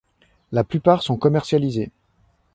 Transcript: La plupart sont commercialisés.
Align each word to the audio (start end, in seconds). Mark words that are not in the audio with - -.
La 0.51 0.63
plupart 0.63 1.03
sont 1.03 1.15
commercialisés. 1.15 1.91